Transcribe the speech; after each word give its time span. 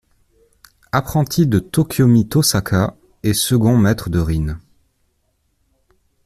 Apprenti 0.91 1.45
de 1.45 1.59
Tokiomi 1.59 2.23
Tōsaka 2.25 2.95
et 3.21 3.35
second 3.35 3.77
maître 3.77 4.09
de 4.09 4.17
Rin. 4.17 4.59